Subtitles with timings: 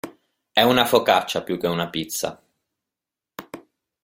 [0.53, 2.41] E' una focaccia più che una pizza.